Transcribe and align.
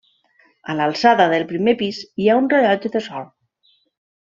A 0.71 0.75
l'alçada 0.79 1.27
del 1.33 1.45
primer 1.51 1.77
pis 1.83 2.01
hi 2.23 2.31
ha 2.33 2.39
un 2.45 2.49
rellotge 2.55 2.93
de 2.97 3.03
sol. 3.11 3.29